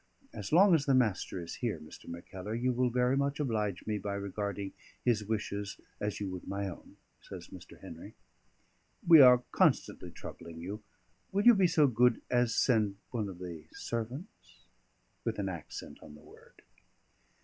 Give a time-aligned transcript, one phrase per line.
[0.33, 2.07] "As long as the Master is here, Mr.
[2.07, 4.73] Mackellar, you will very much oblige me by regarding
[5.05, 7.79] his wishes as you would my own," says Mr.
[7.79, 8.15] Henry.
[9.07, 10.81] "We are constantly troubling you:
[11.31, 14.65] will you be so good as send one of the servants?"
[15.23, 16.63] with an accent on the word.